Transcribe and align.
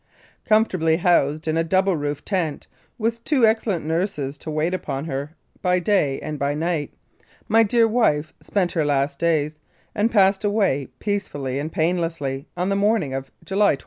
Comfortably 0.45 0.95
housed 0.97 1.47
in 1.47 1.57
a 1.57 1.63
double 1.63 1.95
roofed 1.95 2.25
tent, 2.25 2.65
with 2.97 3.23
two 3.23 3.45
excellent 3.45 3.85
nurses 3.85 4.35
to 4.35 4.49
wait 4.49 4.73
upon 4.73 5.05
her 5.05 5.35
by 5.61 5.77
day 5.77 6.19
and 6.21 6.39
by 6.39 6.55
night, 6.55 6.91
my 7.47 7.61
dear 7.61 7.87
wife 7.87 8.33
spent 8.41 8.71
her 8.71 8.83
last 8.83 9.19
days, 9.19 9.59
and 9.93 10.09
passed 10.09 10.43
away 10.43 10.87
peacefully 10.97 11.59
and 11.59 11.71
painlessly 11.71 12.47
on 12.57 12.69
the 12.69 12.73
early 12.75 12.79
morning 12.81 13.13
of 13.13 13.29
July 13.45 13.75
22. 13.75 13.77